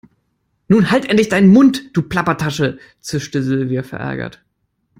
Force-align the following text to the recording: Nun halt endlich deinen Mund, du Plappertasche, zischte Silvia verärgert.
Nun 0.67 0.89
halt 0.89 1.07
endlich 1.11 1.29
deinen 1.29 1.49
Mund, 1.49 1.95
du 1.95 2.01
Plappertasche, 2.01 2.79
zischte 3.01 3.43
Silvia 3.43 3.83
verärgert. 3.83 4.43